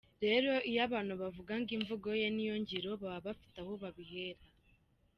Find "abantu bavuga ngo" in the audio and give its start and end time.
0.87-1.71